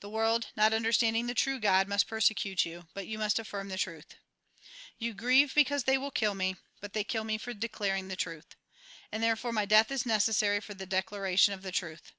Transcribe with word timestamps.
The 0.00 0.10
world, 0.10 0.48
not 0.54 0.74
understanding 0.74 1.28
the 1.28 1.32
true 1.34 1.58
God, 1.58 1.88
must 1.88 2.06
persecute 2.06 2.66
you; 2.66 2.88
but 2.92 3.06
you 3.06 3.16
must 3.18 3.38
affirm 3.38 3.70
the 3.70 3.78
truth." 3.78 4.16
You 4.98 5.14
grieve 5.14 5.54
because 5.54 5.84
they 5.84 5.96
will 5.96 6.10
kill 6.10 6.34
me; 6.34 6.56
but 6.82 6.92
they 6.92 7.04
kill 7.04 7.24
me 7.24 7.38
for 7.38 7.54
declaring 7.54 8.08
the 8.08 8.14
truth. 8.14 8.54
And 9.10 9.22
therefore 9.22 9.50
my 9.50 9.64
death 9.64 9.90
is 9.90 10.04
necessary 10.04 10.60
for 10.60 10.74
the 10.74 10.86
declai 10.86 11.30
ation 11.32 11.54
of 11.54 11.62
the 11.62 11.72
truth. 11.72 12.12